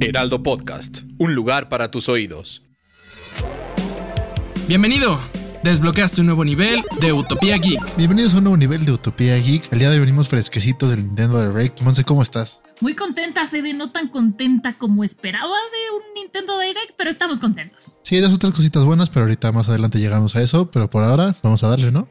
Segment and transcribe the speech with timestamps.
[0.00, 2.62] Heraldo Podcast, un lugar para tus oídos.
[4.66, 5.20] Bienvenido.
[5.62, 7.96] Desbloqueaste un nuevo nivel de Utopía Geek.
[7.96, 9.72] Bienvenidos a un nuevo nivel de Utopía Geek.
[9.72, 11.80] El día de hoy venimos fresquecitos del Nintendo Direct.
[11.82, 12.60] Monse, ¿cómo estás?
[12.80, 17.96] Muy contenta, Fede, no tan contenta como esperaba de un Nintendo Direct, pero estamos contentos.
[18.02, 20.70] Sí, hay dos otras cositas buenas, pero ahorita más adelante llegamos a eso.
[20.70, 22.08] Pero por ahora, vamos a darle, ¿no?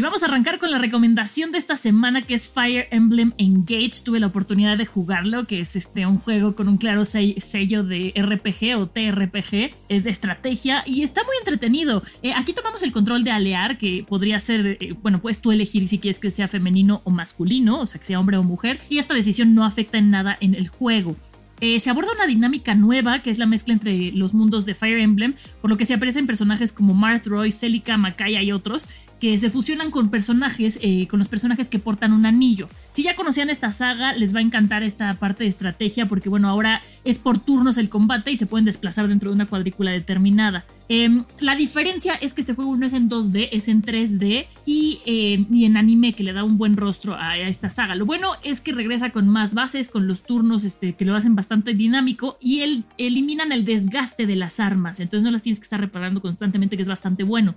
[0.00, 4.02] Y vamos a arrancar con la recomendación de esta semana que es Fire Emblem Engage.
[4.02, 8.14] Tuve la oportunidad de jugarlo, que es este un juego con un claro sello de
[8.16, 12.02] RPG o TRPG, es de estrategia y está muy entretenido.
[12.22, 15.86] Eh, aquí tomamos el control de Alear, que podría ser, eh, bueno, puedes tú elegir
[15.86, 18.96] si quieres que sea femenino o masculino, o sea, que sea hombre o mujer, y
[18.96, 21.14] esta decisión no afecta en nada en el juego.
[21.60, 24.98] Eh, se aborda una dinámica nueva, que es la mezcla entre los mundos de Fire
[24.98, 28.88] Emblem, por lo que se aparecen personajes como Marth, Roy, Celica, Makaya y otros,
[29.20, 32.68] que se fusionan con personajes, eh, con los personajes que portan un anillo.
[32.90, 36.48] Si ya conocían esta saga, les va a encantar esta parte de estrategia, porque bueno,
[36.48, 40.64] ahora es por turnos el combate y se pueden desplazar dentro de una cuadrícula determinada.
[40.88, 44.98] Em, la diferencia es que este juego no es en 2D, es en 3D y,
[45.06, 47.94] em, y en anime que le da un buen rostro a, esta saga.
[47.94, 51.36] Lo bueno es que regresa con más bases, con los turnos este, que lo hacen
[51.36, 55.64] bastante dinámico y el, eliminan el desgaste de las armas, entonces no las tienes que
[55.64, 57.54] estar reparando constantemente, que es bastante bueno.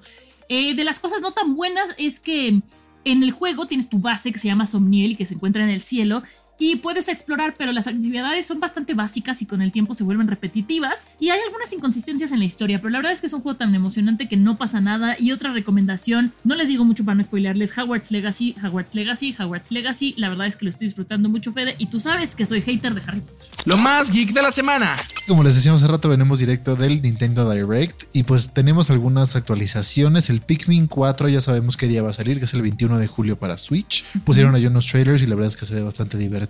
[0.50, 2.62] Eh, de las cosas no tan buenas es que
[3.06, 5.82] en el juego tienes tu base que se llama Somniel, que se encuentra en el
[5.82, 6.24] cielo,
[6.60, 10.28] y puedes explorar, pero las actividades son bastante básicas y con el tiempo se vuelven
[10.28, 11.08] repetitivas.
[11.20, 13.58] Y hay algunas inconsistencias en la historia, pero la verdad es que es un juego
[13.58, 15.16] tan emocionante que no pasa nada.
[15.20, 19.72] Y otra recomendación, no les digo mucho para no spoilearles, Hogwarts Legacy, Hogwarts Legacy, Hogwarts
[19.72, 22.62] Legacy, la verdad es que lo estoy disfrutando mucho Fede y tú sabes que soy
[22.62, 23.50] hater de Harry Potter.
[23.66, 24.96] Lo más geek de la semana.
[25.28, 30.30] Como les decíamos hace rato, venimos directo del Nintendo Direct y pues tenemos algunas actualizaciones,
[30.30, 33.08] el Pikmin 4 ya sabemos qué día va a salir, que es el 21 de
[33.08, 36.18] julio para Switch, pusieron ahí unos trailers y la verdad es que se ve bastante
[36.18, 36.43] divertido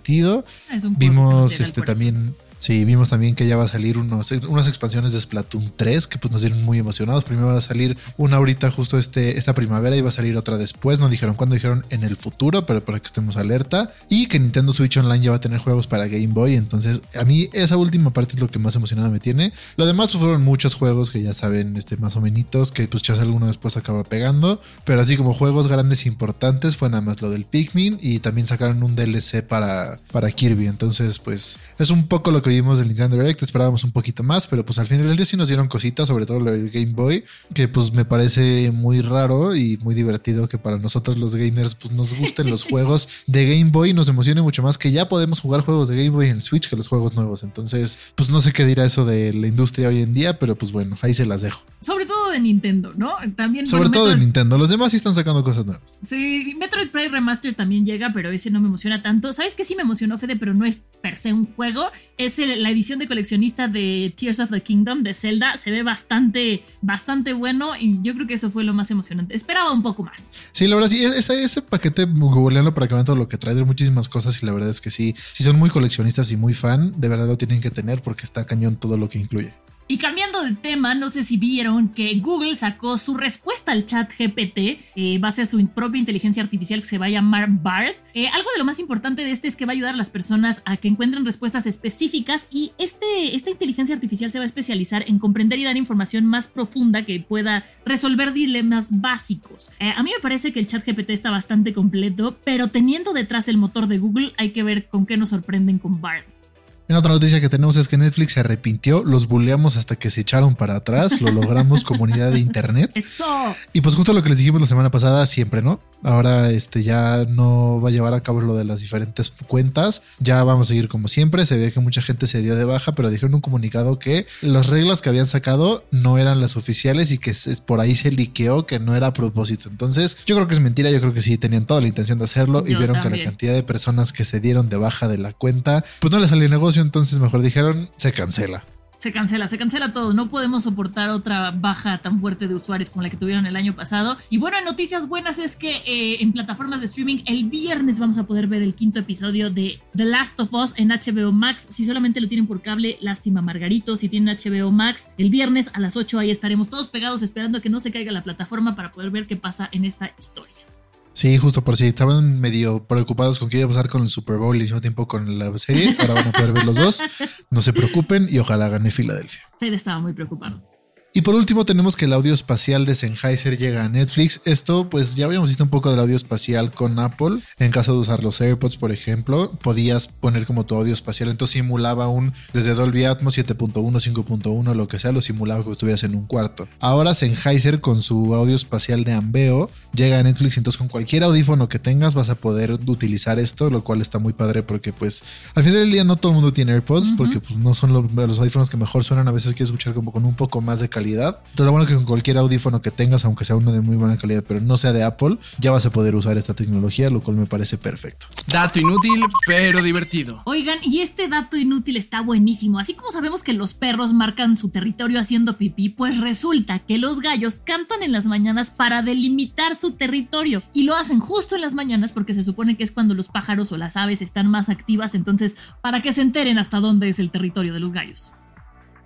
[0.96, 5.20] Vimos este también Sí, vimos también que ya va a salir unos, unas expansiones de
[5.20, 7.22] Splatoon 3 que pues nos dieron muy emocionados.
[7.22, 10.56] Primero va a salir una ahorita justo este, esta primavera y va a salir otra
[10.56, 10.98] después.
[10.98, 13.90] No dijeron cuándo, dijeron en el futuro, pero para que estemos alerta.
[14.08, 16.56] Y que Nintendo Switch Online ya va a tener juegos para Game Boy.
[16.56, 19.52] Entonces, a mí esa última parte es lo que más emocionado me tiene.
[19.76, 23.12] Lo demás fueron muchos juegos que ya saben, este, más o menos, que pues ya
[23.12, 24.62] alguno después acaba pegando.
[24.86, 28.46] Pero así como juegos grandes e importantes fue nada más lo del Pikmin y también
[28.46, 30.66] sacaron un DLC para, para Kirby.
[30.66, 34.46] Entonces, pues es un poco lo que vimos del Nintendo Direct, esperábamos un poquito más,
[34.46, 36.92] pero pues al final del día sí nos dieron cositas, sobre todo lo del Game
[36.92, 41.74] Boy, que pues me parece muy raro y muy divertido que para nosotros los gamers
[41.74, 45.40] pues nos gusten los juegos de Game Boy, nos emocione mucho más que ya podemos
[45.40, 47.42] jugar juegos de Game Boy en Switch que los juegos nuevos.
[47.42, 50.72] Entonces, pues no sé qué dirá eso de la industria hoy en día, pero pues
[50.72, 51.62] bueno, ahí se las dejo.
[51.84, 53.16] Sobre todo de Nintendo, ¿no?
[53.36, 53.66] También.
[53.66, 55.82] Sobre todo de Nintendo, los demás sí están sacando cosas nuevas.
[56.02, 59.32] Sí, Metroid Prime Remaster también llega, pero ese no me emociona tanto.
[59.34, 60.36] ¿Sabes qué sí me emocionó, Fede?
[60.36, 64.50] Pero no es per se un juego, es la edición de coleccionista de Tears of
[64.50, 65.58] the Kingdom de Zelda.
[65.58, 69.36] Se ve bastante, bastante bueno y yo creo que eso fue lo más emocionante.
[69.36, 70.32] Esperaba un poco más.
[70.52, 73.54] Sí, la verdad, sí, ese, ese paquete, googlearlo para que vean todo lo que trae,
[73.54, 76.54] de muchísimas cosas y la verdad es que sí, si son muy coleccionistas y muy
[76.54, 79.52] fan, de verdad lo tienen que tener porque está cañón todo lo que incluye.
[79.86, 84.10] Y cambiando de tema, no sé si vieron que Google sacó su respuesta al chat
[84.18, 87.94] GPT eh, base a su propia inteligencia artificial que se va a llamar BART.
[88.14, 90.08] Eh, algo de lo más importante de este es que va a ayudar a las
[90.08, 95.04] personas a que encuentren respuestas específicas y este, esta inteligencia artificial se va a especializar
[95.06, 99.68] en comprender y dar información más profunda que pueda resolver dilemas básicos.
[99.80, 103.48] Eh, a mí me parece que el chat GPT está bastante completo, pero teniendo detrás
[103.48, 106.43] el motor de Google hay que ver con qué nos sorprenden con BART.
[106.86, 110.20] En otra noticia que tenemos es que Netflix se arrepintió, los bulleamos hasta que se
[110.20, 112.90] echaron para atrás, lo logramos comunidad de internet.
[112.94, 113.24] Eso.
[113.72, 115.80] Y pues justo lo que les dijimos la semana pasada, siempre, ¿no?
[116.02, 120.44] Ahora este ya no va a llevar a cabo lo de las diferentes cuentas, ya
[120.44, 123.08] vamos a seguir como siempre, se ve que mucha gente se dio de baja, pero
[123.08, 127.34] dijeron un comunicado que las reglas que habían sacado no eran las oficiales y que
[127.64, 129.70] por ahí se liqueó que no era a propósito.
[129.70, 132.26] Entonces, yo creo que es mentira, yo creo que sí tenían toda la intención de
[132.26, 135.32] hacerlo y vieron que la cantidad de personas que se dieron de baja de la
[135.32, 138.64] cuenta, pues no les salió negocio entonces mejor dijeron, se cancela.
[139.04, 140.14] Se cancela, se cancela todo.
[140.14, 143.76] No podemos soportar otra baja tan fuerte de usuarios como la que tuvieron el año
[143.76, 144.16] pasado.
[144.30, 148.24] Y bueno, noticias buenas es que eh, en plataformas de streaming el viernes vamos a
[148.24, 151.66] poder ver el quinto episodio de The Last of Us en HBO Max.
[151.68, 153.98] Si solamente lo tienen por cable, lástima Margarito.
[153.98, 157.60] Si tienen HBO Max, el viernes a las 8 ahí estaremos todos pegados esperando a
[157.60, 160.73] que no se caiga la plataforma para poder ver qué pasa en esta historia.
[161.14, 164.36] Sí, justo por si estaban medio preocupados con qué iba a pasar con el Super
[164.36, 167.02] Bowl y al mismo tiempo con la serie, ahora van a poder ver los dos.
[167.50, 169.40] No se preocupen y ojalá gane Filadelfia.
[169.60, 170.73] Fede estaba muy preocupado.
[171.16, 174.40] Y por último tenemos que el audio espacial de Sennheiser llega a Netflix.
[174.44, 177.38] Esto pues ya habíamos visto un poco del audio espacial con Apple.
[177.56, 181.28] En caso de usar los AirPods, por ejemplo, podías poner como tu audio espacial.
[181.28, 186.02] Entonces simulaba un desde Dolby Atmos 7.1, 5.1, lo que sea, lo simulaba como estuvieras
[186.02, 186.66] en un cuarto.
[186.80, 190.56] Ahora Sennheiser con su audio espacial de Ambeo llega a Netflix.
[190.56, 194.32] Entonces con cualquier audífono que tengas vas a poder utilizar esto, lo cual está muy
[194.32, 195.22] padre porque pues
[195.54, 198.12] al final del día no todo el mundo tiene AirPods porque pues no son los,
[198.12, 199.28] los audífonos que mejor suenan.
[199.28, 201.40] A veces quieres escuchar como con un poco más de calidad calidad.
[201.50, 204.16] Entonces, lo bueno que con cualquier audífono que tengas, aunque sea uno de muy buena
[204.16, 207.36] calidad, pero no sea de Apple, ya vas a poder usar esta tecnología, lo cual
[207.36, 208.26] me parece perfecto.
[208.46, 210.40] Dato inútil, pero divertido.
[210.46, 212.78] Oigan, y este dato inútil está buenísimo.
[212.78, 217.20] Así como sabemos que los perros marcan su territorio haciendo pipí, pues resulta que los
[217.20, 220.62] gallos cantan en las mañanas para delimitar su territorio.
[220.72, 223.70] Y lo hacen justo en las mañanas porque se supone que es cuando los pájaros
[223.72, 225.14] o las aves están más activas.
[225.14, 228.32] Entonces, para que se enteren hasta dónde es el territorio de los gallos.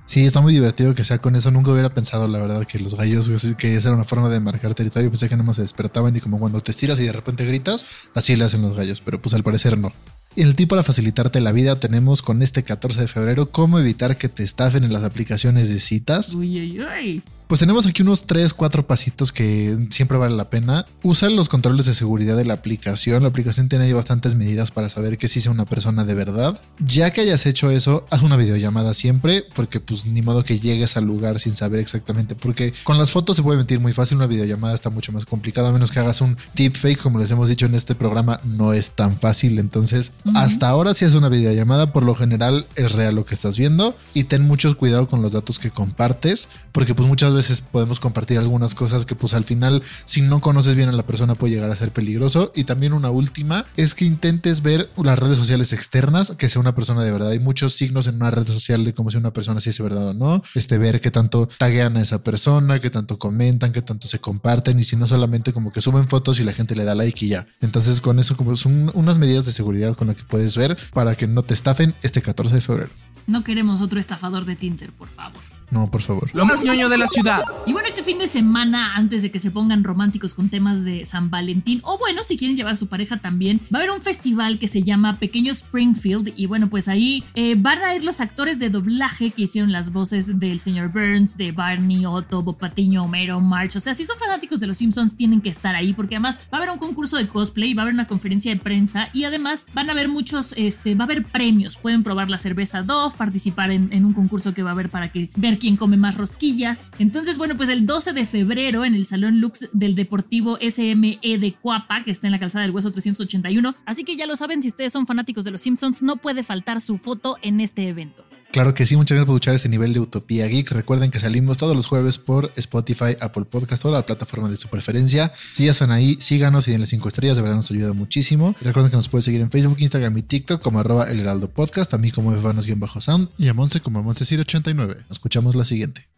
[0.09, 1.51] Sí, está muy divertido que sea con eso.
[1.51, 4.73] Nunca hubiera pensado, la verdad, que los gallos, que esa era una forma de marcar
[4.73, 5.11] territorio.
[5.11, 7.85] Pensé que nada más se despertaban y como cuando te estiras y de repente gritas,
[8.15, 9.93] así le hacen los gallos, pero pues al parecer no.
[10.35, 14.31] El tip para facilitarte la vida tenemos con este 14 de febrero cómo evitar que
[14.31, 16.35] te estafen en las aplicaciones de citas.
[16.35, 17.23] Uy, uy, uy.
[17.49, 20.85] Pues tenemos aquí unos 3, 4 pasitos que siempre vale la pena.
[21.03, 23.23] Usa los controles de seguridad de la aplicación.
[23.23, 26.61] La aplicación tiene ahí bastantes medidas para saber que sí sea una persona de verdad.
[26.79, 30.99] Ya que hayas hecho eso, haz una videollamada siempre, porque pues ni modo que llegues
[30.99, 32.35] al lugar sin saber exactamente.
[32.35, 35.69] Porque con las fotos se puede mentir muy fácil, una videollamada está mucho más complicado,
[35.69, 38.75] a menos que hagas un tip fake, como les hemos dicho en este programa, no
[38.75, 39.59] es tan fácil.
[39.59, 43.57] Entonces, hasta ahora si es una videollamada, por lo general es real lo que estás
[43.57, 43.97] viendo.
[44.13, 48.01] Y ten mucho cuidado con los datos que compartes, porque pues muchas veces veces podemos
[48.01, 51.55] compartir algunas cosas que pues al final si no conoces bien a la persona puede
[51.55, 52.53] llegar a ser peligroso.
[52.55, 56.75] Y también una última es que intentes ver las redes sociales externas, que sea una
[56.75, 57.31] persona de verdad.
[57.31, 60.09] Hay muchos signos en una red social de cómo si una persona si es verdad
[60.09, 60.43] o no.
[60.55, 64.79] Este ver qué tanto taguean a esa persona, qué tanto comentan, qué tanto se comparten
[64.79, 67.29] y si no solamente como que suben fotos y la gente le da like y
[67.31, 67.47] ya.
[67.61, 71.15] Entonces con eso como son unas medidas de seguridad con las que puedes ver para
[71.15, 72.91] que no te estafen este 14 de febrero.
[73.27, 75.58] No queremos otro estafador de Tinder, por favor.
[75.71, 76.31] No, por favor.
[76.35, 77.43] Lo más ñoño de la ciudad.
[77.67, 81.05] Y bueno, este fin de semana, antes de que se pongan románticos con temas de
[81.05, 84.01] San Valentín, o bueno, si quieren llevar a su pareja también, va a haber un
[84.01, 86.33] festival que se llama Pequeño Springfield.
[86.37, 89.93] Y bueno, pues ahí eh, van a ir los actores de doblaje que hicieron las
[89.93, 93.77] voces del señor Burns, de Barney, Otto, Bob Patiño, Homero, March.
[93.77, 96.59] O sea, si son fanáticos de los Simpsons, tienen que estar ahí, porque además va
[96.59, 99.67] a haber un concurso de cosplay, va a haber una conferencia de prensa y además
[99.75, 101.77] van a haber muchos, este, va a haber premios.
[101.77, 105.13] Pueden probar la cerveza Dove, participar en, en un concurso que va a haber para
[105.13, 106.93] que ver quién come más rosquillas.
[106.99, 111.55] Entonces, bueno, pues el 12 de febrero en el Salón Lux del Deportivo SME de
[111.61, 113.75] Cuapa, que está en la calzada del Hueso 381.
[113.85, 116.81] Así que ya lo saben, si ustedes son fanáticos de los Simpsons, no puede faltar
[116.81, 118.25] su foto en este evento.
[118.51, 120.71] Claro que sí, muchas gracias por escuchar este nivel de Utopía Geek.
[120.71, 124.69] Recuerden que salimos todos los jueves por Spotify, Apple Podcast o la plataforma de su
[124.69, 125.33] preferencia.
[125.53, 128.57] Si ya están ahí, síganos y denle 5 estrellas, de verdad nos ayuda muchísimo.
[128.63, 131.91] Recuerden que nos puede seguir en Facebook, Instagram y TikTok como arroba el heraldo podcast,
[131.91, 134.75] también como Evanos-sound y a Monse como Moncecir89.
[134.75, 136.09] Nos escuchamos la siguiente.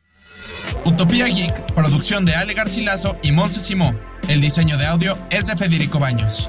[0.84, 3.94] Utopía Geek, producción de Ale Garcilaso y Monse Simó.
[4.28, 6.48] El diseño de audio es de Federico Baños.